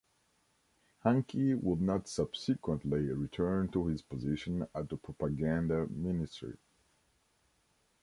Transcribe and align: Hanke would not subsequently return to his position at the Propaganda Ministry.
Hanke 1.05 1.61
would 1.61 1.79
not 1.79 2.07
subsequently 2.07 3.01
return 3.11 3.67
to 3.67 3.85
his 3.85 4.01
position 4.01 4.67
at 4.73 4.89
the 4.89 4.97
Propaganda 4.97 5.85
Ministry. 5.91 6.57